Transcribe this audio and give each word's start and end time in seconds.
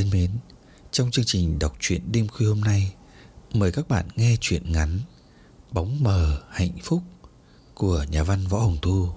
Thân 0.00 0.10
mến, 0.10 0.30
trong 0.90 1.10
chương 1.10 1.24
trình 1.24 1.58
đọc 1.58 1.76
truyện 1.80 2.12
đêm 2.12 2.28
khuya 2.28 2.46
hôm 2.46 2.60
nay, 2.60 2.94
mời 3.54 3.72
các 3.72 3.88
bạn 3.88 4.08
nghe 4.16 4.36
truyện 4.40 4.72
ngắn 4.72 5.00
Bóng 5.72 6.02
mờ 6.02 6.42
hạnh 6.50 6.78
phúc 6.82 7.02
của 7.74 8.04
nhà 8.10 8.22
văn 8.22 8.46
Võ 8.46 8.58
Hồng 8.58 8.78
Thu 8.82 9.08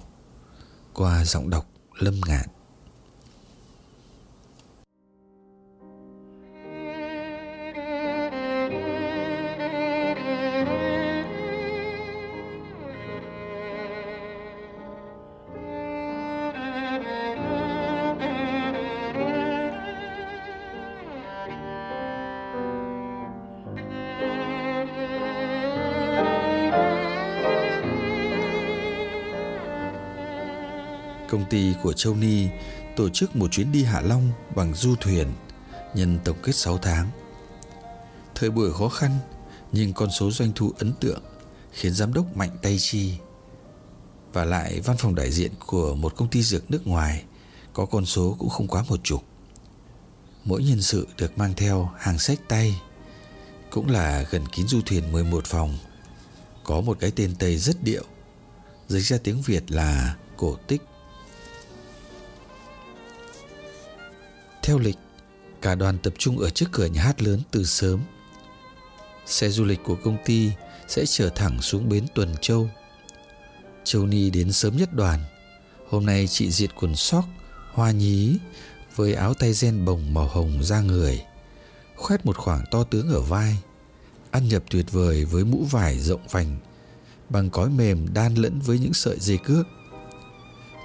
qua 0.94 1.24
giọng 1.24 1.50
đọc 1.50 1.66
Lâm 1.98 2.20
Ngạn. 2.26 2.48
Công 31.34 31.44
ty 31.50 31.74
của 31.82 31.92
Châu 31.92 32.14
Ni 32.14 32.48
tổ 32.96 33.08
chức 33.08 33.36
một 33.36 33.52
chuyến 33.52 33.72
đi 33.72 33.84
Hạ 33.84 34.00
Long 34.00 34.30
bằng 34.54 34.74
du 34.74 34.94
thuyền 35.00 35.32
nhân 35.94 36.18
tổng 36.24 36.36
kết 36.42 36.52
6 36.54 36.78
tháng. 36.78 37.10
Thời 38.34 38.50
buổi 38.50 38.72
khó 38.72 38.88
khăn 38.88 39.18
nhưng 39.72 39.92
con 39.92 40.10
số 40.10 40.30
doanh 40.30 40.52
thu 40.54 40.72
ấn 40.78 40.92
tượng 41.00 41.22
khiến 41.72 41.92
giám 41.92 42.12
đốc 42.12 42.36
mạnh 42.36 42.50
tay 42.62 42.76
chi. 42.78 43.14
Và 44.32 44.44
lại 44.44 44.80
văn 44.80 44.96
phòng 44.96 45.14
đại 45.14 45.30
diện 45.30 45.52
của 45.66 45.94
một 45.94 46.16
công 46.16 46.28
ty 46.28 46.42
dược 46.42 46.70
nước 46.70 46.86
ngoài 46.86 47.24
có 47.72 47.86
con 47.86 48.06
số 48.06 48.36
cũng 48.38 48.48
không 48.48 48.68
quá 48.68 48.84
một 48.88 49.00
chục. 49.02 49.22
Mỗi 50.44 50.62
nhân 50.62 50.82
sự 50.82 51.08
được 51.18 51.38
mang 51.38 51.54
theo 51.56 51.90
hàng 51.98 52.18
sách 52.18 52.38
tay 52.48 52.80
cũng 53.70 53.90
là 53.90 54.24
gần 54.30 54.46
kín 54.52 54.68
du 54.68 54.80
thuyền 54.86 55.12
11 55.12 55.46
phòng. 55.46 55.78
Có 56.64 56.80
một 56.80 56.96
cái 57.00 57.10
tên 57.16 57.34
Tây 57.38 57.56
rất 57.56 57.82
điệu, 57.82 58.04
dịch 58.88 59.04
ra 59.04 59.18
tiếng 59.24 59.42
Việt 59.42 59.70
là 59.70 60.16
cổ 60.36 60.56
tích 60.66 60.82
Theo 64.64 64.78
lịch, 64.78 64.96
cả 65.62 65.74
đoàn 65.74 65.98
tập 65.98 66.14
trung 66.18 66.38
ở 66.38 66.50
trước 66.50 66.66
cửa 66.72 66.86
nhà 66.86 67.02
hát 67.02 67.22
lớn 67.22 67.40
từ 67.50 67.64
sớm. 67.64 68.00
Xe 69.26 69.48
du 69.48 69.64
lịch 69.64 69.80
của 69.84 69.96
công 70.04 70.16
ty 70.24 70.50
sẽ 70.88 71.06
chở 71.06 71.28
thẳng 71.28 71.62
xuống 71.62 71.88
bến 71.88 72.04
Tuần 72.14 72.34
Châu. 72.40 72.70
Châu 73.84 74.06
Ni 74.06 74.30
đến 74.30 74.52
sớm 74.52 74.76
nhất 74.76 74.92
đoàn. 74.92 75.20
Hôm 75.88 76.06
nay 76.06 76.26
chị 76.26 76.50
diệt 76.50 76.70
quần 76.80 76.96
sóc, 76.96 77.24
hoa 77.72 77.90
nhí 77.90 78.38
với 78.96 79.14
áo 79.14 79.34
tay 79.34 79.52
ren 79.52 79.84
bồng 79.84 80.14
màu 80.14 80.28
hồng 80.28 80.62
ra 80.62 80.80
người, 80.80 81.24
khoét 81.96 82.26
một 82.26 82.36
khoảng 82.36 82.64
to 82.70 82.84
tướng 82.84 83.08
ở 83.08 83.20
vai, 83.20 83.56
ăn 84.30 84.48
nhập 84.48 84.62
tuyệt 84.70 84.92
vời 84.92 85.24
với 85.24 85.44
mũ 85.44 85.64
vải 85.70 85.98
rộng 85.98 86.26
vành 86.30 86.58
bằng 87.28 87.50
cói 87.50 87.70
mềm 87.70 88.14
đan 88.14 88.34
lẫn 88.34 88.60
với 88.60 88.78
những 88.78 88.94
sợi 88.94 89.18
dây 89.20 89.38
cước. 89.38 89.66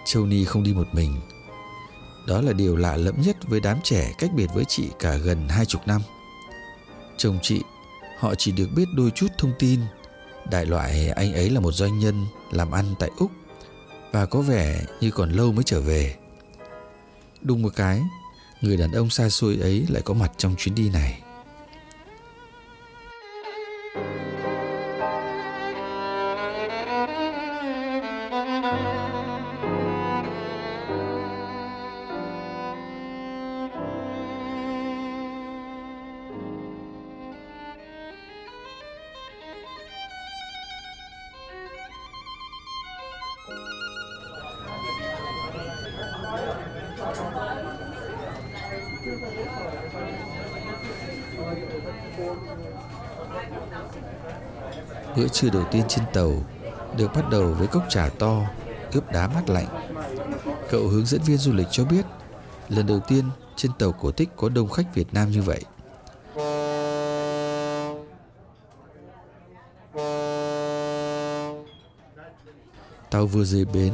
Châu 0.05 0.25
Ni 0.25 0.45
không 0.45 0.63
đi 0.63 0.73
một 0.73 0.87
mình, 0.93 1.21
đó 2.27 2.41
là 2.41 2.53
điều 2.53 2.75
lạ 2.75 2.97
lẫm 2.97 3.21
nhất 3.21 3.37
với 3.47 3.59
đám 3.59 3.77
trẻ 3.83 4.13
cách 4.17 4.29
biệt 4.33 4.47
với 4.53 4.65
chị 4.65 4.89
cả 4.99 5.15
gần 5.15 5.49
hai 5.49 5.65
chục 5.65 5.87
năm. 5.87 6.01
Chồng 7.17 7.39
chị, 7.41 7.61
họ 8.19 8.35
chỉ 8.35 8.51
được 8.51 8.67
biết 8.75 8.85
đôi 8.95 9.11
chút 9.11 9.27
thông 9.37 9.51
tin. 9.59 9.79
Đại 10.51 10.65
loại 10.65 11.09
anh 11.09 11.33
ấy 11.33 11.49
là 11.49 11.59
một 11.59 11.71
doanh 11.71 11.99
nhân 11.99 12.25
làm 12.51 12.71
ăn 12.71 12.85
tại 12.99 13.09
Úc 13.17 13.31
và 14.11 14.25
có 14.25 14.41
vẻ 14.41 14.81
như 15.01 15.11
còn 15.11 15.31
lâu 15.31 15.51
mới 15.51 15.63
trở 15.63 15.81
về. 15.81 16.15
Đúng 17.41 17.61
một 17.61 17.71
cái, 17.75 18.01
người 18.61 18.77
đàn 18.77 18.91
ông 18.91 19.09
xa 19.09 19.29
xôi 19.29 19.57
ấy 19.61 19.85
lại 19.89 20.01
có 20.01 20.13
mặt 20.13 20.31
trong 20.37 20.55
chuyến 20.57 20.75
đi 20.75 20.89
này. 20.89 21.21
Bữa 55.17 55.27
trưa 55.27 55.49
đầu 55.49 55.63
tiên 55.71 55.83
trên 55.87 56.05
tàu 56.13 56.33
được 56.97 57.13
bắt 57.15 57.29
đầu 57.31 57.53
với 57.53 57.67
cốc 57.67 57.83
trà 57.89 58.09
to, 58.09 58.41
ướp 58.91 59.11
đá 59.11 59.27
mát 59.27 59.49
lạnh. 59.49 59.89
Cậu 60.69 60.87
hướng 60.87 61.05
dẫn 61.05 61.21
viên 61.21 61.37
du 61.37 61.53
lịch 61.53 61.67
cho 61.71 61.85
biết, 61.85 62.05
lần 62.69 62.87
đầu 62.87 62.99
tiên 63.07 63.25
trên 63.55 63.71
tàu 63.79 63.91
cổ 63.91 64.11
tích 64.11 64.29
có 64.35 64.49
đông 64.49 64.69
khách 64.69 64.95
Việt 64.95 65.13
Nam 65.13 65.31
như 65.31 65.41
vậy. 65.41 65.63
Tàu 73.11 73.25
vừa 73.25 73.43
rời 73.43 73.65
bến 73.65 73.93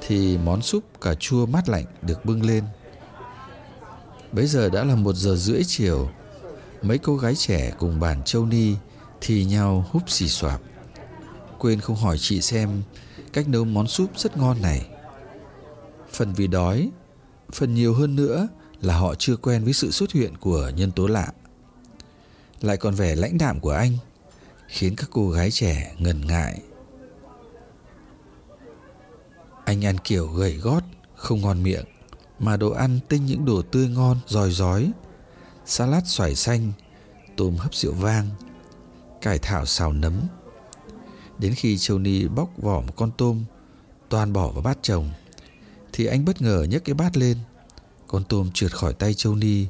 thì 0.00 0.38
món 0.38 0.62
súp 0.62 0.84
cà 1.00 1.14
chua 1.14 1.46
mát 1.46 1.68
lạnh 1.68 1.84
được 2.02 2.24
bưng 2.24 2.46
lên. 2.46 2.64
Bấy 4.32 4.46
giờ 4.46 4.68
đã 4.68 4.84
là 4.84 4.94
một 4.94 5.14
giờ 5.14 5.36
rưỡi 5.36 5.62
chiều. 5.66 6.08
Mấy 6.82 6.98
cô 6.98 7.16
gái 7.16 7.34
trẻ 7.34 7.72
cùng 7.78 8.00
bàn 8.00 8.22
châu 8.24 8.46
ni 8.46 8.74
thì 9.20 9.44
nhau 9.44 9.86
húp 9.90 10.10
xì 10.10 10.28
xoạp. 10.28 10.60
Quên 11.58 11.80
không 11.80 11.96
hỏi 11.96 12.16
chị 12.18 12.40
xem 12.40 12.82
cách 13.32 13.48
nấu 13.48 13.64
món 13.64 13.86
súp 13.86 14.18
rất 14.18 14.36
ngon 14.36 14.62
này. 14.62 14.86
Phần 16.12 16.32
vì 16.32 16.46
đói, 16.46 16.90
phần 17.52 17.74
nhiều 17.74 17.94
hơn 17.94 18.16
nữa 18.16 18.48
là 18.80 18.96
họ 18.96 19.14
chưa 19.14 19.36
quen 19.36 19.64
với 19.64 19.72
sự 19.72 19.90
xuất 19.90 20.12
hiện 20.12 20.36
của 20.36 20.70
nhân 20.76 20.92
tố 20.92 21.06
lạ. 21.06 21.32
Lại 22.60 22.76
còn 22.76 22.94
vẻ 22.94 23.14
lãnh 23.14 23.38
đạm 23.38 23.60
của 23.60 23.70
anh 23.70 23.92
khiến 24.68 24.96
các 24.96 25.08
cô 25.12 25.30
gái 25.30 25.50
trẻ 25.50 25.94
ngần 25.98 26.26
ngại. 26.26 26.60
Anh 29.64 29.84
ăn 29.84 29.96
kiểu 30.04 30.26
gầy 30.26 30.56
gót, 30.56 30.80
không 31.14 31.40
ngon 31.40 31.62
miệng, 31.62 31.84
mà 32.38 32.56
đồ 32.56 32.70
ăn 32.70 32.98
tinh 33.08 33.26
những 33.26 33.44
đồ 33.44 33.62
tươi 33.62 33.88
ngon, 33.88 34.18
giòi 34.26 34.50
giói. 34.50 34.92
Salad 35.66 36.04
xoài 36.06 36.34
xanh, 36.34 36.72
tôm 37.36 37.56
hấp 37.56 37.74
rượu 37.74 37.92
vang, 37.92 38.28
cải 39.24 39.38
thảo 39.38 39.66
xào 39.66 39.92
nấm. 39.92 40.12
Đến 41.38 41.54
khi 41.54 41.78
Châu 41.78 41.98
Ni 41.98 42.28
bóc 42.28 42.50
vỏ 42.56 42.80
một 42.80 42.92
con 42.96 43.10
tôm, 43.18 43.44
toàn 44.08 44.32
bỏ 44.32 44.48
vào 44.48 44.62
bát 44.62 44.78
chồng, 44.82 45.10
thì 45.92 46.06
anh 46.06 46.24
bất 46.24 46.42
ngờ 46.42 46.66
nhấc 46.70 46.84
cái 46.84 46.94
bát 46.94 47.16
lên. 47.16 47.36
Con 48.06 48.24
tôm 48.24 48.50
trượt 48.54 48.72
khỏi 48.72 48.94
tay 48.94 49.14
Châu 49.14 49.34
Ni, 49.34 49.66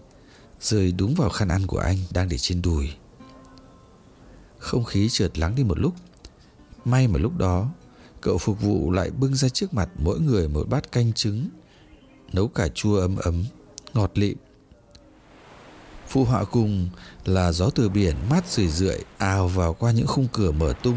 rơi 0.61 0.93
đúng 0.93 1.15
vào 1.15 1.29
khăn 1.29 1.49
ăn 1.49 1.67
của 1.67 1.79
anh 1.79 1.97
đang 2.13 2.29
để 2.29 2.39
trên 2.39 2.63
đùi. 2.63 2.91
Không 4.59 4.85
khí 4.85 5.09
trượt 5.09 5.39
lắng 5.39 5.55
đi 5.55 5.65
một 5.65 5.79
lúc. 5.79 5.95
May 6.85 7.09
mà 7.09 7.19
lúc 7.19 7.37
đó, 7.39 7.69
cậu 8.21 8.39
phục 8.39 8.61
vụ 8.61 8.91
lại 8.91 9.11
bưng 9.11 9.35
ra 9.35 9.49
trước 9.49 9.75
mặt 9.75 9.89
mỗi 9.99 10.21
người 10.21 10.49
một 10.49 10.69
bát 10.69 10.93
canh 10.93 11.13
trứng, 11.13 11.49
nấu 12.33 12.49
cà 12.49 12.69
chua 12.69 13.01
ấm 13.01 13.17
ấm, 13.17 13.45
ngọt 13.95 14.11
lịm 14.15 14.37
Phụ 16.15 16.25
họa 16.25 16.45
cùng 16.45 16.89
là 17.25 17.53
gió 17.53 17.71
từ 17.75 17.89
biển 17.89 18.17
mát 18.31 18.49
rười 18.49 18.69
rượi 18.69 18.99
ào 19.19 19.49
vào 19.49 19.75
qua 19.75 19.91
những 19.91 20.07
khung 20.07 20.29
cửa 20.33 20.51
mở 20.51 20.73
tung, 20.83 20.97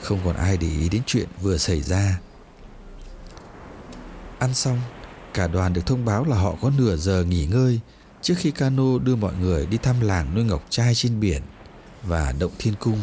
Không 0.00 0.18
còn 0.24 0.36
ai 0.36 0.56
để 0.56 0.66
ý 0.66 0.88
đến 0.88 1.02
chuyện 1.06 1.28
vừa 1.40 1.56
xảy 1.56 1.80
ra. 1.82 2.20
Ăn 4.38 4.54
xong 4.54 4.80
Cả 5.34 5.48
đoàn 5.48 5.72
được 5.72 5.86
thông 5.86 6.04
báo 6.04 6.24
là 6.24 6.36
họ 6.36 6.54
có 6.62 6.70
nửa 6.78 6.96
giờ 6.96 7.24
nghỉ 7.24 7.46
ngơi 7.46 7.80
Trước 8.22 8.34
khi 8.38 8.50
cano 8.50 8.98
đưa 8.98 9.16
mọi 9.16 9.32
người 9.40 9.66
đi 9.66 9.78
thăm 9.78 10.00
làng 10.00 10.34
nuôi 10.34 10.44
ngọc 10.44 10.66
trai 10.70 10.94
trên 10.94 11.20
biển 11.20 11.42
Và 12.02 12.34
động 12.38 12.52
thiên 12.58 12.74
cung. 12.78 12.98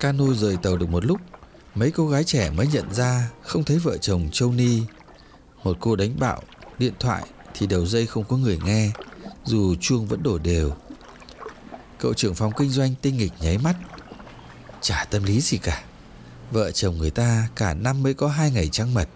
Cano 0.00 0.24
rời 0.34 0.56
tàu 0.56 0.76
được 0.76 0.88
một 0.88 1.04
lúc, 1.04 1.20
Mấy 1.74 1.90
cô 1.90 2.08
gái 2.08 2.24
trẻ 2.24 2.50
mới 2.50 2.66
nhận 2.66 2.94
ra 2.94 3.30
Không 3.42 3.64
thấy 3.64 3.78
vợ 3.78 3.96
chồng 3.98 4.28
Châu 4.32 4.52
Ni. 4.52 4.82
Một 5.64 5.76
cô 5.80 5.96
đánh 5.96 6.14
bạo, 6.18 6.42
Điện 6.78 6.92
thoại 7.00 7.26
thì 7.54 7.66
đầu 7.66 7.86
dây 7.86 8.06
không 8.06 8.24
có 8.24 8.36
người 8.36 8.58
nghe, 8.64 8.90
Dù 9.44 9.74
chuông 9.80 10.06
vẫn 10.06 10.22
đổ 10.22 10.38
đều. 10.38 10.72
Cậu 11.98 12.14
trưởng 12.14 12.34
phòng 12.34 12.52
kinh 12.58 12.70
doanh 12.70 12.94
tinh 13.02 13.16
nghịch 13.16 13.32
nháy 13.40 13.58
mắt. 13.58 13.76
Chả 14.80 15.06
tâm 15.10 15.22
lý 15.22 15.40
gì 15.40 15.58
cả, 15.58 15.84
Vợ 16.50 16.70
chồng 16.70 16.98
người 16.98 17.10
ta 17.10 17.48
cả 17.56 17.74
năm 17.74 18.02
mới 18.02 18.14
có 18.14 18.28
hai 18.28 18.50
ngày 18.50 18.68
trăng 18.68 18.94
mật. 18.94 19.08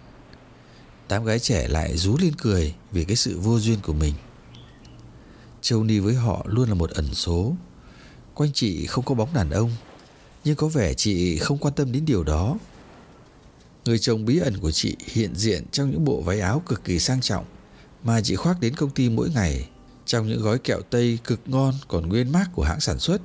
Tám 1.07 1.25
gái 1.25 1.39
trẻ 1.39 1.67
lại 1.67 1.97
rú 1.97 2.17
lên 2.17 2.33
cười 2.37 2.75
Vì 2.91 3.05
cái 3.05 3.15
sự 3.15 3.39
vô 3.39 3.59
duyên 3.59 3.79
của 3.83 3.93
mình. 3.93 4.13
Châu 5.61 5.83
Ni 5.83 5.99
với 5.99 6.13
họ 6.13 6.45
luôn 6.45 6.69
là 6.69 6.75
một 6.75 6.89
ẩn 6.89 7.13
số. 7.13 7.55
Quanh 8.33 8.53
chị 8.53 8.85
không 8.85 9.05
có 9.05 9.15
bóng 9.15 9.33
đàn 9.33 9.49
ông 9.49 9.71
nhưng 10.43 10.55
có 10.55 10.67
vẻ 10.67 10.93
chị 10.93 11.37
không 11.37 11.57
quan 11.57 11.73
tâm 11.73 11.91
đến 11.91 12.05
điều 12.05 12.23
đó. 12.23 12.57
Người 13.85 13.99
chồng 13.99 14.25
bí 14.25 14.37
ẩn 14.37 14.57
của 14.57 14.71
chị 14.71 14.95
hiện 14.99 15.35
diện 15.35 15.63
trong 15.71 15.91
những 15.91 16.05
bộ 16.05 16.21
váy 16.21 16.39
áo 16.39 16.61
cực 16.65 16.83
kỳ 16.83 16.99
sang 16.99 17.21
trọng 17.21 17.45
mà 18.03 18.21
chị 18.21 18.35
khoác 18.35 18.59
đến 18.59 18.75
công 18.75 18.89
ty 18.89 19.09
mỗi 19.09 19.29
ngày, 19.29 19.69
trong 20.05 20.27
những 20.27 20.41
gói 20.41 20.59
kẹo 20.59 20.81
Tây 20.89 21.19
cực 21.23 21.39
ngon 21.45 21.73
còn 21.87 22.09
nguyên 22.09 22.31
mác 22.31 22.45
của 22.53 22.63
hãng 22.63 22.79
sản 22.79 22.99
xuất, 22.99 23.21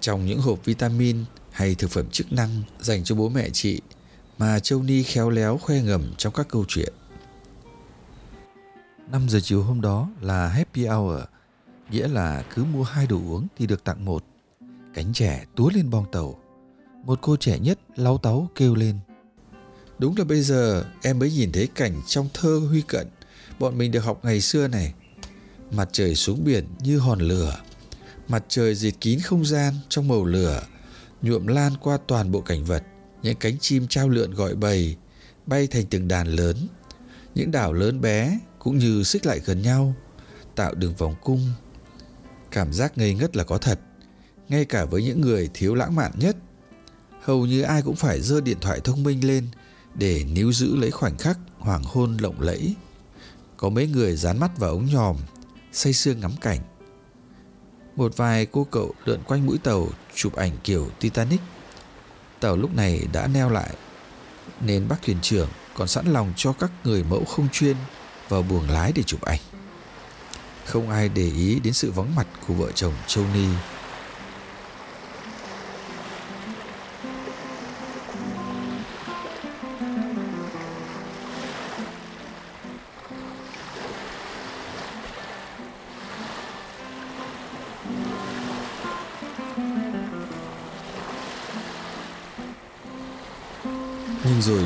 trong 0.00 0.26
những 0.26 0.40
hộp 0.40 0.64
vitamin 0.64 1.24
hay 1.50 1.74
thực 1.74 1.90
phẩm 1.90 2.10
chức 2.10 2.32
năng 2.32 2.62
dành 2.80 3.04
cho 3.04 3.14
bố 3.14 3.28
mẹ 3.28 3.50
chị 3.50 3.80
mà 4.38 4.58
Châu 4.58 4.82
Ni 4.82 5.02
khéo 5.02 5.30
léo 5.30 5.58
khoe 5.58 5.82
ngầm 5.82 6.12
trong 6.18 6.32
các 6.32 6.48
câu 6.48 6.64
chuyện. 6.68 6.92
5 9.12 9.28
giờ 9.28 9.40
chiều 9.42 9.62
hôm 9.62 9.80
đó 9.80 10.10
là 10.20 10.48
happy 10.48 10.86
hour, 10.86 11.20
nghĩa 11.90 12.08
là 12.08 12.44
cứ 12.54 12.64
mua 12.64 12.82
hai 12.82 13.06
đồ 13.06 13.16
uống 13.16 13.46
thì 13.58 13.66
được 13.66 13.84
tặng 13.84 14.04
một. 14.04 14.24
Cánh 14.94 15.12
trẻ 15.12 15.44
túa 15.56 15.70
lên 15.70 15.90
bong 15.90 16.04
tàu, 16.12 16.38
một 17.04 17.18
cô 17.22 17.36
trẻ 17.36 17.58
nhất 17.58 17.78
láu 17.96 18.18
táu 18.18 18.50
kêu 18.54 18.74
lên. 18.74 18.98
Đúng 19.98 20.14
là 20.18 20.24
bây 20.24 20.42
giờ 20.42 20.84
em 21.02 21.18
mới 21.18 21.32
nhìn 21.32 21.52
thấy 21.52 21.66
cảnh 21.74 22.02
trong 22.06 22.28
thơ 22.34 22.60
huy 22.68 22.82
cận. 22.82 23.06
Bọn 23.58 23.78
mình 23.78 23.92
được 23.92 24.00
học 24.00 24.20
ngày 24.22 24.40
xưa 24.40 24.68
này. 24.68 24.94
Mặt 25.70 25.88
trời 25.92 26.14
xuống 26.14 26.44
biển 26.44 26.64
như 26.80 26.98
hòn 26.98 27.20
lửa. 27.20 27.60
Mặt 28.28 28.44
trời 28.48 28.74
dịt 28.74 28.94
kín 29.00 29.20
không 29.20 29.44
gian 29.44 29.74
trong 29.88 30.08
màu 30.08 30.24
lửa. 30.24 30.62
Nhuộm 31.22 31.46
lan 31.46 31.72
qua 31.80 31.98
toàn 32.06 32.32
bộ 32.32 32.40
cảnh 32.40 32.64
vật. 32.64 32.82
Những 33.22 33.36
cánh 33.36 33.58
chim 33.58 33.86
trao 33.88 34.08
lượn 34.08 34.34
gọi 34.34 34.54
bầy, 34.54 34.96
Bay 35.46 35.66
thành 35.66 35.86
từng 35.90 36.08
đàn 36.08 36.26
lớn. 36.26 36.56
Những 37.34 37.50
đảo 37.50 37.72
lớn 37.72 38.00
bé 38.00 38.38
cũng 38.58 38.78
như 38.78 39.02
xích 39.02 39.26
lại 39.26 39.40
gần 39.44 39.62
nhau, 39.62 39.94
Tạo 40.54 40.74
đường 40.74 40.94
vòng 40.94 41.14
cung. 41.22 41.52
Cảm 42.50 42.72
giác 42.72 42.98
ngây 42.98 43.14
ngất 43.14 43.36
là 43.36 43.44
có 43.44 43.58
thật. 43.58 43.80
Ngay 44.48 44.64
cả 44.64 44.84
với 44.84 45.02
những 45.02 45.20
người 45.20 45.50
thiếu 45.54 45.74
lãng 45.74 45.94
mạn 45.94 46.12
nhất 46.18 46.36
hầu 47.22 47.46
như 47.46 47.62
ai 47.62 47.82
cũng 47.82 47.96
phải 47.96 48.20
giơ 48.20 48.40
điện 48.40 48.58
thoại 48.60 48.80
thông 48.84 49.02
minh 49.02 49.26
lên 49.26 49.48
để 49.94 50.24
níu 50.24 50.52
giữ 50.52 50.76
lấy 50.76 50.90
khoảnh 50.90 51.18
khắc 51.18 51.38
hoàng 51.58 51.82
hôn 51.84 52.16
lộng 52.16 52.40
lẫy. 52.40 52.74
Có 53.56 53.68
mấy 53.68 53.86
người 53.86 54.16
dán 54.16 54.40
mắt 54.40 54.58
vào 54.58 54.70
ống 54.70 54.86
nhòm, 54.86 55.16
say 55.72 55.92
sưa 55.92 56.14
ngắm 56.14 56.32
cảnh. 56.40 56.58
Một 57.96 58.16
vài 58.16 58.46
cô 58.46 58.66
cậu 58.70 58.94
lượn 59.04 59.22
quanh 59.26 59.46
mũi 59.46 59.58
tàu 59.58 59.88
chụp 60.14 60.36
ảnh 60.36 60.52
kiểu 60.64 60.90
Titanic. 61.00 61.40
Tàu 62.40 62.56
lúc 62.56 62.74
này 62.74 63.06
đã 63.12 63.26
neo 63.26 63.50
lại, 63.50 63.74
nên 64.60 64.88
bác 64.88 65.02
thuyền 65.02 65.18
trưởng 65.22 65.48
còn 65.74 65.88
sẵn 65.88 66.06
lòng 66.06 66.32
cho 66.36 66.52
các 66.52 66.70
người 66.84 67.04
mẫu 67.04 67.24
không 67.24 67.48
chuyên 67.52 67.76
vào 68.28 68.42
buồng 68.42 68.70
lái 68.70 68.92
để 68.92 69.02
chụp 69.02 69.20
ảnh. 69.20 69.40
Không 70.64 70.90
ai 70.90 71.08
để 71.08 71.30
ý 71.30 71.60
đến 71.60 71.72
sự 71.72 71.90
vắng 71.90 72.14
mặt 72.14 72.26
của 72.46 72.54
vợ 72.54 72.72
chồng 72.74 72.92
Châu 73.06 73.24
Ni 73.34 73.46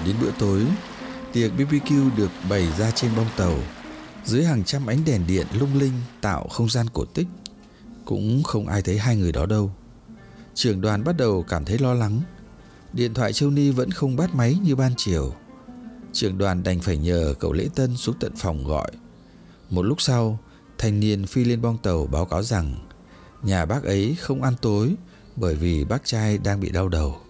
đến 0.06 0.16
bữa 0.20 0.30
tối, 0.38 0.66
tiệc 1.32 1.52
BBQ 1.58 2.16
được 2.16 2.30
bày 2.50 2.68
ra 2.78 2.90
trên 2.90 3.10
bong 3.16 3.26
tàu, 3.36 3.58
dưới 4.24 4.44
hàng 4.44 4.64
trăm 4.64 4.86
ánh 4.86 5.04
đèn 5.04 5.26
điện 5.26 5.46
lung 5.52 5.78
linh 5.78 5.92
tạo 6.20 6.48
không 6.48 6.68
gian 6.68 6.86
cổ 6.92 7.04
tích. 7.04 7.26
Cũng 8.04 8.42
không 8.42 8.66
ai 8.66 8.82
thấy 8.82 8.98
hai 8.98 9.16
người 9.16 9.32
đó 9.32 9.46
đâu. 9.46 9.72
Trưởng 10.54 10.80
đoàn 10.80 11.04
bắt 11.04 11.16
đầu 11.16 11.44
cảm 11.48 11.64
thấy 11.64 11.78
lo 11.78 11.94
lắng. 11.94 12.20
Điện 12.92 13.14
thoại 13.14 13.32
Châu 13.32 13.50
Ni 13.50 13.70
vẫn 13.70 13.90
không 13.90 14.16
bắt 14.16 14.34
máy 14.34 14.58
như 14.64 14.76
ban 14.76 14.92
chiều. 14.96 15.34
Trưởng 16.12 16.38
đoàn 16.38 16.62
đành 16.62 16.80
phải 16.80 16.96
nhờ 16.96 17.34
cậu 17.40 17.52
lễ 17.52 17.68
tân 17.74 17.96
xuống 17.96 18.14
tận 18.20 18.32
phòng 18.36 18.64
gọi. 18.64 18.90
Một 19.70 19.82
lúc 19.82 20.00
sau, 20.00 20.38
thanh 20.78 21.00
niên 21.00 21.26
phi 21.26 21.44
lên 21.44 21.62
bong 21.62 21.78
tàu 21.78 22.06
báo 22.06 22.24
cáo 22.24 22.42
rằng 22.42 22.74
nhà 23.42 23.66
bác 23.66 23.84
ấy 23.84 24.16
không 24.20 24.42
ăn 24.42 24.54
tối 24.60 24.94
bởi 25.36 25.54
vì 25.54 25.84
bác 25.84 26.04
trai 26.04 26.38
đang 26.38 26.60
bị 26.60 26.70
đau 26.70 26.88
đầu. 26.88 27.23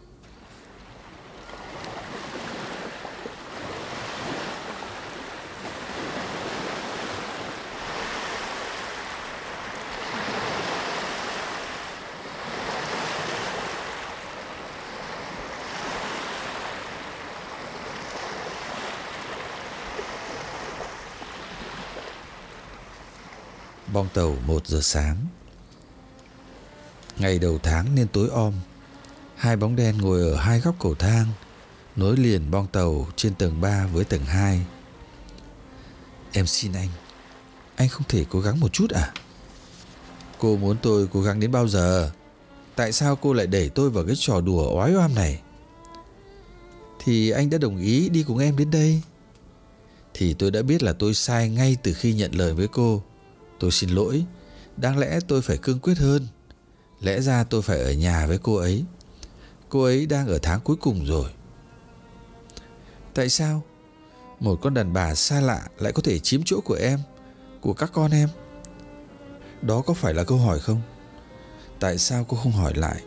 Bong 23.95 24.09
tàu 24.15 24.37
1 24.47 24.67
giờ 24.67 24.81
sáng. 24.83 25.17
Ngày 27.19 27.39
đầu 27.39 27.59
tháng 27.63 27.95
nên 27.95 28.09
tối 28.09 28.29
om, 28.29 28.53
Hai 29.37 29.57
bóng 29.57 29.77
đen 29.77 29.99
ngồi 29.99 30.21
ở 30.21 30.37
hai 30.37 30.61
góc 30.61 30.75
cầu 30.81 30.95
thang, 30.95 31.27
Nối 31.97 32.17
liền 32.17 32.51
bong 32.51 32.67
tàu 32.67 33.07
trên 33.17 33.35
tầng 33.35 33.61
3 33.61 33.87
với 33.87 34.05
tầng 34.05 34.25
2 34.25 34.61
Em 36.33 36.47
xin 36.47 36.73
anh 36.73 36.89
Anh 37.77 37.89
không 37.89 38.03
thể 38.09 38.25
cố 38.31 38.41
gắng 38.41 38.61
một 38.61 38.73
chút 38.73 38.91
à? 38.91 39.13
Cô 40.39 40.57
muốn 40.57 40.77
tôi 40.83 41.09
cố 41.13 41.23
gắng 41.23 41.41
đến 41.41 41.53
bao 41.53 41.69
giờ? 41.69 42.11
Tại 42.77 42.93
sao 42.93 43.17
cô 43.17 43.33
lại 43.33 43.47
đẩy 43.47 43.69
tôi 43.69 43.91
vào 43.91 44.05
cái 44.05 44.15
trò 44.19 44.41
đùa 44.41 44.77
oái 44.79 44.95
oăm 44.95 45.15
này? 45.15 45.41
Thì 47.05 47.31
anh 47.31 47.51
đã 47.51 47.59
đồng 47.59 47.77
ý 47.77 48.09
đi 48.09 48.23
cùng 48.23 48.39
em 48.39 48.57
đến 48.57 48.71
đây. 48.71 49.03
Thì 50.15 50.35
tôi 50.35 50.51
đã 50.51 50.63
biết 50.63 50.83
là 50.83 50.93
tôi 50.93 51.15
sai 51.15 51.49
ngay 51.49 51.77
từ 51.83 51.93
khi 51.93 52.15
nhận 52.15 52.35
lời 52.35 52.55
với 52.55 52.69
cô. 52.69 53.03
Tôi 53.59 53.71
xin 53.71 53.91
lỗi, 53.91 54.25
đáng 54.77 54.99
lẽ 54.99 55.19
tôi 55.29 55.43
phải 55.43 55.57
cương 55.57 55.79
quyết 55.79 55.99
hơn. 55.99 56.27
Lẽ 57.01 57.21
ra 57.21 57.45
tôi 57.45 57.63
phải 57.63 57.81
ở 57.81 57.93
nhà 57.93 58.27
với 58.27 58.39
cô 58.39 58.55
ấy. 58.55 58.85
Cô 59.69 59.83
ấy 59.83 60.07
đang 60.07 60.27
ở 60.27 60.39
tháng 60.43 60.61
cuối 60.61 60.77
cùng 60.77 61.05
rồi. 61.05 61.31
Tại 63.15 63.29
sao? 63.29 63.63
Một 64.41 64.59
con 64.63 64.75
đàn 64.75 64.93
bà 64.93 65.15
xa 65.15 65.41
lạ 65.41 65.69
lại 65.79 65.93
có 65.93 66.03
thể 66.03 66.19
chiếm 66.19 66.41
chỗ 66.45 66.61
của 66.61 66.75
em, 66.75 66.99
của 67.61 67.73
các 67.73 67.91
con 67.93 68.11
em? 68.11 68.29
Đó 69.63 69.83
có 69.87 69.95
phải 69.95 70.15
là 70.15 70.25
câu 70.25 70.39
hỏi 70.39 70.61
không? 70.61 70.81
Tại 71.81 71.99
sao 71.99 72.25
cô 72.29 72.37
không 72.37 72.53
hỏi 72.53 72.73
lại 72.77 73.03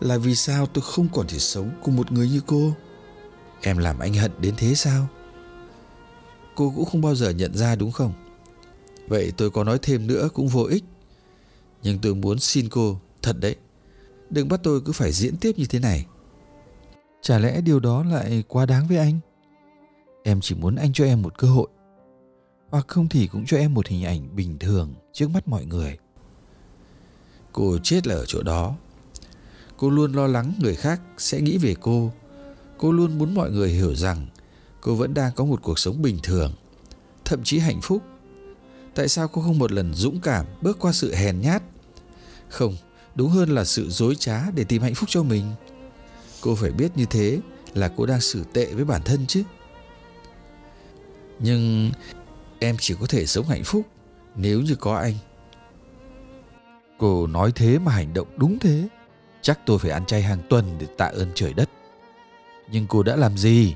là 0.00 0.18
vì 0.18 0.34
sao 0.34 0.66
tôi 0.66 0.84
không 0.86 1.08
còn 1.12 1.26
thể 1.26 1.38
sống 1.38 1.70
cùng 1.82 1.96
một 1.96 2.12
người 2.12 2.28
như 2.28 2.40
cô? 2.46 2.72
Em 3.60 3.78
làm 3.78 3.98
anh 3.98 4.14
hận 4.14 4.32
đến 4.38 4.54
thế 4.58 4.74
sao? 4.74 5.06
Cô 6.54 6.72
cũng 6.76 6.84
không 6.84 7.00
bao 7.00 7.14
giờ 7.14 7.30
nhận 7.30 7.54
ra 7.54 7.76
đúng 7.76 7.92
không? 7.92 8.12
Vậy 9.10 9.32
tôi 9.36 9.50
có 9.50 9.64
nói 9.64 9.78
thêm 9.82 10.06
nữa 10.06 10.28
cũng 10.34 10.48
vô 10.48 10.64
ích. 10.64 10.84
Nhưng 11.82 11.98
tôi 11.98 12.14
muốn 12.14 12.38
xin 12.38 12.68
cô 12.68 13.00
Thật 13.22 13.36
đấy 13.40 13.56
Đừng 14.30 14.48
bắt 14.48 14.60
tôi 14.62 14.80
cứ 14.80 14.92
phải 14.92 15.12
diễn 15.12 15.36
tiếp 15.36 15.58
như 15.58 15.64
thế 15.66 15.78
này. 15.78 16.06
Chả 17.22 17.38
lẽ 17.38 17.60
điều 17.60 17.80
đó 17.80 18.04
lại 18.04 18.44
quá 18.48 18.66
đáng 18.66 18.88
với 18.88 18.96
anh? 18.96 19.20
Em 20.22 20.40
chỉ 20.40 20.54
muốn 20.54 20.76
anh 20.76 20.92
cho 20.92 21.04
em 21.04 21.22
một 21.22 21.38
cơ 21.38 21.48
hội. 21.48 21.68
Hoặc 22.70 22.88
không 22.88 23.08
thì 23.08 23.26
cũng 23.26 23.44
cho 23.46 23.56
em 23.56 23.74
một 23.74 23.86
hình 23.86 24.04
ảnh 24.04 24.36
bình 24.36 24.58
thường 24.58 24.94
Trước 25.12 25.30
mắt 25.30 25.48
mọi 25.48 25.64
người. 25.64 25.98
Cô 27.52 27.78
chết 27.82 28.06
là 28.06 28.14
ở 28.14 28.24
chỗ 28.26 28.42
đó. 28.42 28.74
Cô 29.76 29.90
luôn 29.90 30.12
lo 30.12 30.26
lắng 30.26 30.52
người 30.58 30.74
khác 30.74 31.00
sẽ 31.18 31.40
nghĩ 31.40 31.58
về 31.58 31.74
cô. 31.80 32.12
Cô 32.78 32.92
luôn 32.92 33.18
muốn 33.18 33.34
mọi 33.34 33.50
người 33.50 33.68
hiểu 33.68 33.94
rằng 33.94 34.26
cô 34.80 34.94
vẫn 34.94 35.14
đang 35.14 35.32
có 35.36 35.44
một 35.44 35.62
cuộc 35.62 35.78
sống 35.78 36.02
bình 36.02 36.18
thường, 36.22 36.52
thậm 37.24 37.40
chí 37.44 37.58
hạnh 37.58 37.80
phúc. 37.82 38.02
Tại 39.00 39.08
sao 39.08 39.28
cô 39.28 39.42
không 39.42 39.58
một 39.58 39.72
lần 39.72 39.94
dũng 39.94 40.20
cảm 40.20 40.46
bước 40.60 40.78
qua 40.80 40.92
sự 40.92 41.14
hèn 41.14 41.40
nhát? 41.40 41.62
Không, 42.48 42.76
đúng 43.14 43.28
hơn 43.28 43.54
là 43.54 43.64
sự 43.64 43.90
dối 43.90 44.14
trá 44.14 44.50
để 44.50 44.64
tìm 44.64 44.82
hạnh 44.82 44.94
phúc 44.94 45.08
cho 45.08 45.22
mình. 45.22 45.44
Cô 46.40 46.54
phải 46.54 46.70
biết 46.70 46.96
như 46.96 47.04
thế 47.10 47.38
là 47.74 47.90
cô 47.96 48.06
đang 48.06 48.20
xử 48.20 48.44
tệ 48.52 48.66
với 48.66 48.84
bản 48.84 49.02
thân 49.04 49.26
chứ. 49.26 49.42
Nhưng 51.38 51.90
em 52.58 52.76
chỉ 52.80 52.94
có 53.00 53.06
thể 53.08 53.26
sống 53.26 53.46
hạnh 53.46 53.64
phúc 53.64 53.82
nếu 54.36 54.60
như 54.60 54.74
có 54.74 54.96
anh. 54.96 55.14
Cô 56.98 57.26
nói 57.26 57.52
thế 57.54 57.78
mà 57.78 57.92
hành 57.92 58.14
động 58.14 58.28
đúng 58.36 58.58
thế. 58.58 58.88
Chắc 59.42 59.60
tôi 59.66 59.78
phải 59.78 59.90
ăn 59.90 60.06
chay 60.06 60.22
hàng 60.22 60.42
tuần 60.50 60.64
để 60.78 60.86
tạ 60.98 61.06
ơn 61.06 61.28
trời 61.34 61.54
đất. 61.54 61.70
Nhưng 62.72 62.86
cô 62.86 63.02
đã 63.02 63.16
làm 63.16 63.38
gì? 63.38 63.74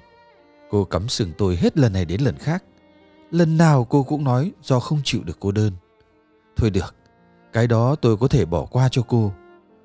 Cô 0.71 0.85
cắm 0.85 1.09
sừng 1.09 1.33
tôi 1.39 1.57
hết 1.57 1.79
lần 1.79 1.93
này 1.93 2.05
đến 2.05 2.21
lần 2.21 2.39
khác. 2.39 2.65
Lần 3.35 3.57
nào 3.57 3.85
cô 3.85 4.03
cũng 4.03 4.25
nói 4.25 4.53
do 4.63 4.81
không 4.81 5.01
chịu 5.05 5.23
được 5.25 5.37
cô 5.41 5.53
đơn. 5.53 5.73
Thôi 6.57 6.71
được, 6.71 6.95
cái 7.53 7.67
đó 7.67 7.95
tôi 7.95 8.17
có 8.17 8.29
thể 8.29 8.45
bỏ 8.45 8.67
qua 8.67 8.89
cho 8.93 9.03
cô, 9.03 9.33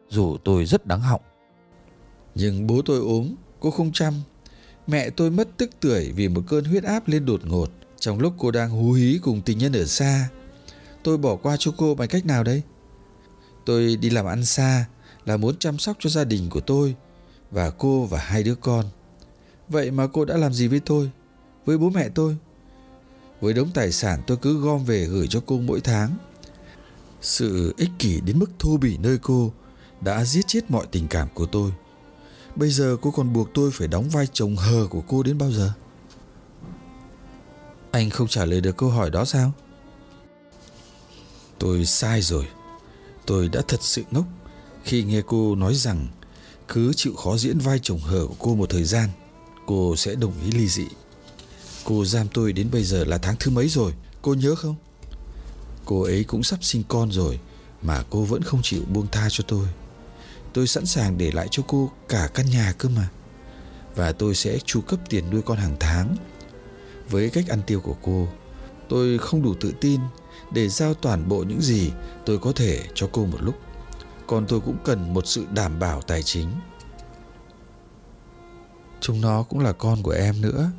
dù 0.10 0.38
tôi 0.44 0.66
rất 0.66 0.86
đáng 0.86 1.02
họng. 1.02 1.22
Nhưng 2.36 2.68
bố 2.68 2.82
tôi 2.86 3.00
ốm, 3.00 3.36
cô 3.60 3.72
không 3.72 3.92
chăm. 3.92 4.14
Mẹ 4.88 5.10
tôi 5.10 5.32
mất 5.32 5.50
tức 5.58 5.70
tuổi 5.80 6.12
vì 6.12 6.28
một 6.28 6.42
cơn 6.48 6.66
huyết 6.66 6.84
áp 6.84 7.08
lên 7.08 7.26
đột 7.26 7.42
ngột 7.46 7.70
trong 8.00 8.20
lúc 8.20 8.34
cô 8.38 8.52
đang 8.52 8.70
hú 8.70 8.92
hí 8.92 9.20
cùng 9.24 9.42
tình 9.42 9.58
nhân 9.58 9.74
ở 9.74 9.86
xa. 9.86 10.30
Tôi 11.04 11.18
bỏ 11.18 11.36
qua 11.36 11.56
cho 11.60 11.74
cô 11.78 11.96
bằng 11.96 12.08
cách 12.08 12.26
nào 12.26 12.44
đây? 12.44 12.62
Tôi 13.66 13.96
đi 13.96 14.10
làm 14.10 14.26
ăn 14.26 14.46
xa 14.46 14.86
là 15.26 15.38
muốn 15.38 15.58
chăm 15.60 15.78
sóc 15.78 15.98
cho 16.00 16.10
gia 16.10 16.24
đình 16.24 16.50
của 16.50 16.62
tôi 16.62 16.96
và 17.52 17.70
cô 17.70 18.06
và 18.06 18.20
hai 18.20 18.44
đứa 18.44 18.56
con. 18.56 18.86
Vậy 19.70 19.92
mà 19.92 20.08
cô 20.08 20.26
đã 20.26 20.38
làm 20.38 20.54
gì 20.54 20.68
với 20.68 20.80
tôi? 20.80 21.12
Với 21.66 21.78
bố 21.78 21.90
mẹ 21.90 22.10
tôi? 22.10 22.38
Với 23.42 23.54
đống 23.54 23.70
tài 23.74 23.92
sản 23.92 24.22
tôi 24.28 24.38
cứ 24.38 24.62
gom 24.62 24.84
về 24.84 25.06
gửi 25.06 25.28
cho 25.28 25.42
cô 25.46 25.58
mỗi 25.58 25.82
tháng. 25.82 26.16
Sự 27.22 27.74
ích 27.78 27.90
kỷ 28.00 28.22
đến 28.22 28.40
mức 28.40 28.50
thô 28.60 28.78
bỉ 28.78 28.98
nơi 28.98 29.18
cô 29.18 29.52
đã 30.02 30.26
giết 30.26 30.48
chết 30.48 30.72
mọi 30.72 30.86
tình 30.92 31.08
cảm 31.08 31.28
của 31.34 31.46
tôi. 31.46 31.72
Bây 32.56 32.70
giờ 32.70 32.98
cô 33.02 33.12
còn 33.12 33.34
buộc 33.34 33.50
tôi 33.54 33.72
phải 33.74 33.88
đóng 33.88 34.10
vai 34.10 34.28
chồng 34.34 34.56
hờ 34.56 34.88
của 34.90 35.02
cô 35.08 35.24
đến 35.24 35.38
bao 35.38 35.52
giờ? 35.52 35.72
Anh 37.92 38.10
không 38.10 38.28
trả 38.28 38.46
lời 38.46 38.62
được 38.62 38.78
câu 38.78 38.90
hỏi 38.90 39.10
đó 39.10 39.26
sao? 39.26 39.52
Tôi 41.60 41.86
sai 41.86 42.22
rồi. 42.22 42.48
Tôi 43.26 43.50
đã 43.50 43.62
thật 43.68 43.80
sự 43.82 44.04
ngốc 44.12 44.26
khi 44.84 45.04
nghe 45.04 45.22
cô 45.28 45.56
nói 45.56 45.76
rằng 45.76 46.08
cứ 46.68 46.94
chịu 46.94 47.14
khó 47.16 47.38
diễn 47.38 47.60
vai 47.60 47.80
chồng 47.82 48.00
hờ 48.00 48.26
của 48.28 48.36
cô 48.40 48.56
một 48.56 48.70
thời 48.70 48.84
gian, 48.84 49.10
cô 49.66 49.96
sẽ 49.96 50.16
đồng 50.16 50.34
ý 50.46 50.52
ly 50.52 50.68
dị. 50.68 50.86
Cô 51.90 52.06
giam 52.06 52.28
tôi 52.28 52.54
đến 52.54 52.70
bây 52.72 52.84
giờ 52.84 53.04
là 53.04 53.18
tháng 53.18 53.36
thứ 53.40 53.52
mấy 53.52 53.68
rồi, 53.68 53.94
cô 54.22 54.34
nhớ 54.34 54.56
không? 54.56 54.76
Cô 55.86 56.02
ấy 56.02 56.24
cũng 56.24 56.44
sắp 56.44 56.64
sinh 56.64 56.84
con 56.88 57.12
rồi 57.12 57.40
mà 57.82 58.04
cô 58.10 58.24
vẫn 58.24 58.42
không 58.42 58.60
chịu 58.64 58.82
buông 58.94 59.08
tha 59.12 59.28
cho 59.30 59.44
tôi. 59.48 59.68
Tôi 60.54 60.68
sẵn 60.68 60.86
sàng 60.86 61.18
để 61.18 61.32
lại 61.32 61.48
cho 61.52 61.64
cô 61.68 61.92
cả 62.10 62.30
căn 62.34 62.46
nhà 62.46 62.74
cơ 62.78 62.90
mà. 62.90 63.10
Và 63.96 64.12
tôi 64.12 64.36
sẽ 64.36 64.60
chu 64.66 64.82
cấp 64.82 65.00
tiền 65.10 65.30
nuôi 65.30 65.42
con 65.42 65.58
hàng 65.58 65.76
tháng. 65.80 66.16
Với 67.10 67.30
cách 67.30 67.48
ăn 67.48 67.62
tiêu 67.68 67.82
của 67.82 67.96
cô, 68.02 68.28
tôi 68.90 69.18
không 69.18 69.44
đủ 69.44 69.54
tự 69.60 69.74
tin 69.82 70.02
để 70.52 70.70
giao 70.70 70.94
toàn 70.94 71.30
bộ 71.30 71.44
những 71.44 71.62
gì 71.62 71.92
tôi 72.26 72.38
có 72.40 72.52
thể 72.52 72.84
cho 72.94 73.10
cô 73.12 73.26
một 73.26 73.42
lúc. 73.42 73.56
Còn 74.28 74.46
tôi 74.48 74.60
cũng 74.60 74.78
cần 74.84 75.14
một 75.14 75.28
sự 75.28 75.46
đảm 75.54 75.80
bảo 75.80 76.02
tài 76.02 76.24
chính. 76.24 76.50
Chúng 79.02 79.22
nó 79.22 79.44
cũng 79.44 79.60
là 79.60 79.72
con 79.72 80.04
của 80.04 80.12
em 80.12 80.42
nữa. 80.42 80.72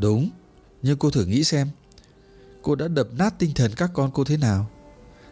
Đúng, 0.00 0.30
nhưng 0.82 0.98
cô 0.98 1.10
thử 1.10 1.24
nghĩ 1.24 1.44
xem, 1.44 1.68
cô 2.62 2.74
đã 2.74 2.88
đập 2.88 3.08
nát 3.18 3.34
tinh 3.38 3.54
thần 3.54 3.72
các 3.76 3.90
con 3.94 4.10
cô 4.14 4.24
thế 4.24 4.36
nào? 4.36 4.70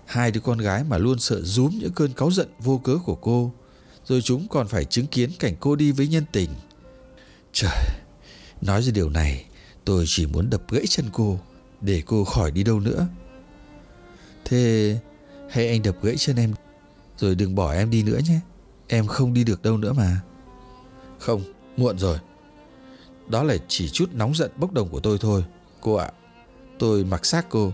Hai 0.06 0.30
đứa 0.30 0.40
con 0.40 0.58
gái 0.58 0.84
mà 0.84 0.98
luôn 0.98 1.18
sợ 1.18 1.40
rúm 1.42 1.70
những 1.78 1.92
cơn 1.92 2.12
cáu 2.12 2.30
giận 2.30 2.48
vô 2.58 2.78
cớ 2.84 2.98
của 3.04 3.14
cô, 3.14 3.52
rồi 4.04 4.22
chúng 4.22 4.48
còn 4.48 4.68
phải 4.68 4.84
chứng 4.84 5.06
kiến 5.06 5.30
cảnh 5.38 5.54
cô 5.60 5.76
đi 5.76 5.92
với 5.92 6.08
nhân 6.08 6.24
tình. 6.32 6.50
Trời, 7.52 7.88
nói 8.60 8.82
ra 8.82 8.92
điều 8.92 9.10
này, 9.10 9.44
tôi 9.84 10.04
chỉ 10.06 10.26
muốn 10.26 10.50
đập 10.50 10.62
gãy 10.70 10.86
chân 10.88 11.06
cô 11.12 11.38
để 11.80 12.02
cô 12.06 12.24
khỏi 12.24 12.50
đi 12.50 12.62
đâu 12.62 12.80
nữa. 12.80 13.06
Thế 14.44 14.98
hay 15.50 15.68
anh 15.68 15.82
đập 15.82 15.96
gãy 16.02 16.16
chân 16.16 16.36
em 16.36 16.54
rồi 17.18 17.34
đừng 17.34 17.54
bỏ 17.54 17.72
em 17.72 17.90
đi 17.90 18.02
nữa 18.02 18.18
nhé. 18.28 18.40
Em 18.88 19.06
không 19.06 19.34
đi 19.34 19.44
được 19.44 19.62
đâu 19.62 19.76
nữa 19.76 19.92
mà. 19.92 20.20
Không, 21.18 21.42
muộn 21.76 21.98
rồi. 21.98 22.18
Đó 23.28 23.42
là 23.42 23.56
chỉ 23.68 23.88
chút 23.88 24.10
nóng 24.12 24.34
giận 24.34 24.50
bốc 24.56 24.72
đồng 24.72 24.88
của 24.88 25.00
tôi 25.00 25.18
thôi, 25.20 25.44
cô 25.80 25.94
ạ. 25.94 26.10
Tôi 26.78 27.04
mặc 27.04 27.26
xác 27.26 27.46
cô. 27.48 27.72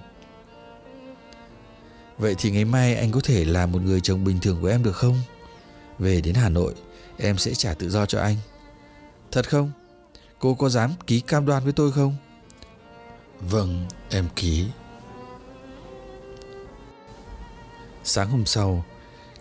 Vậy 2.18 2.34
thì 2.38 2.50
ngày 2.50 2.64
mai 2.64 2.96
anh 2.96 3.10
có 3.10 3.20
thể 3.24 3.44
là 3.44 3.66
một 3.66 3.82
người 3.82 4.00
chồng 4.00 4.24
bình 4.24 4.40
thường 4.40 4.58
của 4.62 4.68
em 4.68 4.82
được 4.82 4.96
không? 4.96 5.18
Về 5.98 6.20
đến 6.20 6.34
Hà 6.34 6.48
Nội, 6.48 6.74
em 7.16 7.38
sẽ 7.38 7.54
trả 7.54 7.74
tự 7.74 7.90
do 7.90 8.06
cho 8.06 8.20
anh. 8.20 8.36
Thật 9.32 9.48
không? 9.48 9.70
Cô 10.38 10.54
có 10.54 10.68
dám 10.68 10.92
ký 11.06 11.20
cam 11.20 11.46
đoan 11.46 11.64
với 11.64 11.72
tôi 11.72 11.92
không? 11.92 12.16
Vâng, 13.40 13.86
em 14.10 14.28
ký. 14.36 14.66
Sáng 18.04 18.30
hôm 18.30 18.46
sau, 18.46 18.84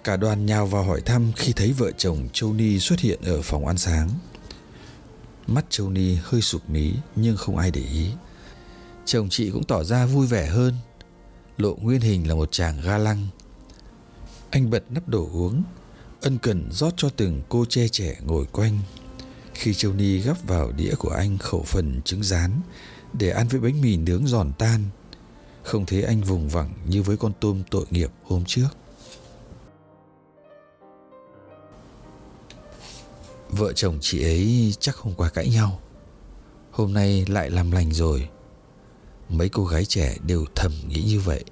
cả 0.04 0.18
đoàn 0.18 0.46
nhào 0.46 0.66
vào 0.66 0.84
hỏi 0.84 1.02
thăm 1.02 1.32
khi 1.36 1.54
thấy 1.54 1.74
vợ 1.74 1.92
chồng 1.98 2.30
Châu 2.34 2.54
Ni 2.54 2.80
xuất 2.80 3.00
hiện 3.00 3.20
ở 3.22 3.42
phòng 3.42 3.68
ăn 3.68 3.78
sáng. 3.78 4.10
Mắt 5.48 5.66
Châu 5.70 5.90
Ni 5.90 6.18
hơi 6.24 6.42
sụp 6.42 6.70
mí 6.70 6.94
nhưng 7.16 7.38
không 7.38 7.58
ai 7.58 7.72
để 7.72 7.82
ý. 7.82 8.10
Chồng 9.06 9.30
chị 9.30 9.50
cũng 9.50 9.64
tỏ 9.64 9.84
ra 9.84 10.06
vui 10.06 10.28
vẻ 10.28 10.48
hơn. 10.48 10.74
Lộ 11.58 11.76
nguyên 11.76 12.02
hình 12.02 12.28
là 12.28 12.36
một 12.36 12.52
chàng 12.52 12.82
ga 12.82 12.98
lăng. 12.98 13.28
Anh 14.50 14.70
bật 14.70 14.84
nắp 14.90 15.08
đồ 15.08 15.30
uống, 15.34 15.64
ân 16.22 16.38
cần 16.38 16.72
rót 16.72 16.94
cho 16.98 17.10
từng 17.10 17.42
cô 17.50 17.66
che 17.70 17.88
trẻ 17.88 18.20
ngồi 18.26 18.46
quanh. 18.46 18.80
Khi 19.54 19.74
Châu 19.74 19.94
Ni 19.94 20.18
gắp 20.18 20.48
vào 20.48 20.72
đĩa 20.72 20.96
của 20.96 21.10
anh 21.10 21.38
khẩu 21.38 21.64
phần 21.64 22.02
trứng 22.02 22.24
rán 22.24 22.52
để 23.14 23.30
ăn 23.30 23.48
với 23.48 23.60
bánh 23.60 23.82
mì 23.82 23.98
nướng 23.98 24.28
giòn 24.28 24.52
tan, 24.58 24.82
không 25.64 25.86
thấy 25.86 26.04
anh 26.04 26.22
vùng 26.22 26.50
vằng 26.50 26.74
như 26.88 27.04
với 27.04 27.18
con 27.18 27.32
tôm 27.40 27.64
tội 27.72 27.86
nghiệp 27.90 28.12
hôm 28.24 28.44
trước. 28.48 28.68
Vợ 33.58 33.74
chồng 33.74 33.98
chị 34.02 34.24
ấy 34.24 34.74
chắc 34.80 34.96
hôm 34.96 35.14
qua 35.14 35.30
cãi 35.30 35.50
nhau. 35.50 35.80
Hôm 36.72 36.94
nay 36.94 37.26
lại 37.28 37.50
làm 37.50 37.72
lành 37.72 37.92
rồi. 37.92 38.30
Mấy 39.30 39.50
cô 39.50 39.66
gái 39.66 39.86
trẻ 39.86 40.16
đều 40.28 40.46
thầm 40.56 40.72
nghĩ 40.88 41.04
như 41.08 41.20
vậy. 41.20 41.44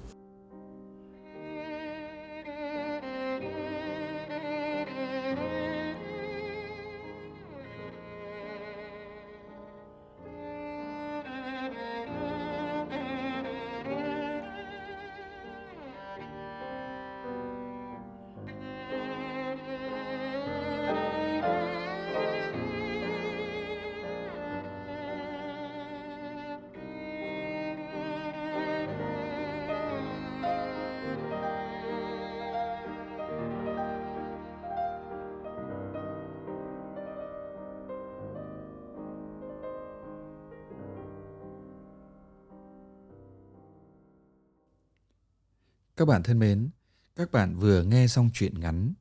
Các 45.96 46.04
bạn 46.04 46.22
thân 46.22 46.38
mến, 46.38 46.70
các 47.14 47.32
bạn 47.32 47.56
vừa 47.56 47.82
nghe 47.82 48.06
xong 48.06 48.30
truyện 48.32 48.60
ngắn 48.60 48.94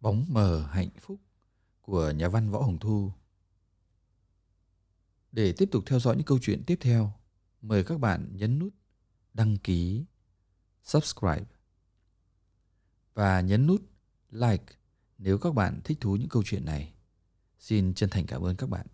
Bóng 0.00 0.26
mờ 0.28 0.66
hạnh 0.70 0.90
phúc 1.00 1.20
của 1.80 2.10
nhà 2.10 2.28
văn 2.28 2.50
Võ 2.50 2.62
Hồng 2.62 2.78
Thu. 2.78 3.12
Để 5.32 5.54
tiếp 5.56 5.68
tục 5.72 5.84
theo 5.86 6.00
dõi 6.00 6.16
những 6.16 6.24
câu 6.24 6.38
chuyện 6.42 6.62
tiếp 6.66 6.78
theo, 6.80 7.12
mời 7.62 7.84
các 7.84 8.00
bạn 8.00 8.36
nhấn 8.36 8.58
nút 8.58 8.74
đăng 9.34 9.56
ký, 9.56 10.04
subscribe 10.82 11.44
và 13.14 13.40
nhấn 13.40 13.66
nút 13.66 13.82
like 14.30 14.74
nếu 15.18 15.38
các 15.38 15.54
bạn 15.54 15.80
thích 15.84 15.98
thú 16.00 16.16
những 16.16 16.28
câu 16.28 16.42
chuyện 16.46 16.64
này. 16.64 16.94
Xin 17.58 17.94
chân 17.94 18.10
thành 18.10 18.26
cảm 18.26 18.42
ơn 18.42 18.56
các 18.56 18.70
bạn. 18.70 18.86